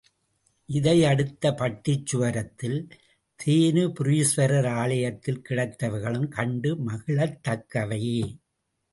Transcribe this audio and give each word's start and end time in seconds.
இதை 0.69 1.05
அடுத்த 1.05 1.51
பட்டிச்சுவரத்தில் 1.51 2.79
தேனுபுரீஸ்வரர் 3.39 4.69
ஆலயத்தில் 4.73 5.41
கிடைத்தவைகளும் 5.49 6.27
கண்டு 6.27 6.71
மகிழத்தக்கவையே. 6.87 8.23